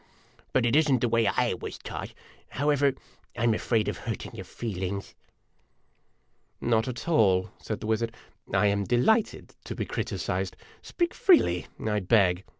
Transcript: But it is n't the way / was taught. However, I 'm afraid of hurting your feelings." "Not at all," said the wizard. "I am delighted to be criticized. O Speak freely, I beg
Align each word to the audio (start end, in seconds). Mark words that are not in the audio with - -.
But 0.51 0.65
it 0.65 0.75
is 0.75 0.91
n't 0.91 0.99
the 1.01 1.07
way 1.07 1.29
/ 1.53 1.61
was 1.61 1.77
taught. 1.77 2.15
However, 2.49 2.93
I 3.37 3.43
'm 3.43 3.53
afraid 3.53 3.87
of 3.87 3.99
hurting 3.99 4.33
your 4.33 4.45
feelings." 4.45 5.13
"Not 6.59 6.87
at 6.87 7.07
all," 7.07 7.51
said 7.59 7.81
the 7.81 7.85
wizard. 7.85 8.11
"I 8.51 8.65
am 8.65 8.83
delighted 8.83 9.53
to 9.65 9.75
be 9.75 9.85
criticized. 9.85 10.57
O 10.59 10.65
Speak 10.83 11.13
freely, 11.13 11.67
I 11.85 11.99
beg 11.99 12.43